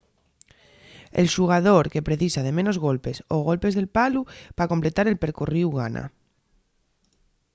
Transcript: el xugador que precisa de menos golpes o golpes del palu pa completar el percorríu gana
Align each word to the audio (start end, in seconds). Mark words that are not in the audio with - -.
el 1.21 1.27
xugador 1.35 1.83
que 1.93 2.05
precisa 2.07 2.41
de 2.43 2.55
menos 2.57 2.77
golpes 2.87 3.17
o 3.35 3.37
golpes 3.49 3.73
del 3.75 3.91
palu 3.97 4.21
pa 4.57 4.69
completar 4.71 5.05
el 5.07 5.21
percorríu 5.23 5.69
gana 5.79 6.03